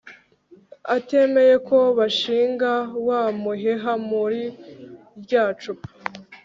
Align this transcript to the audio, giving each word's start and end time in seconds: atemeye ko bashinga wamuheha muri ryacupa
atemeye 0.95 1.55
ko 1.67 1.79
bashinga 1.97 2.71
wamuheha 3.07 3.91
muri 4.09 4.41
ryacupa 5.23 5.87